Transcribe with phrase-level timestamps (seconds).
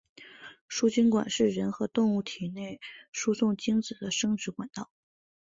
[0.67, 2.79] 输精管是人和动物体内
[3.11, 4.89] 输送精子的生殖管道。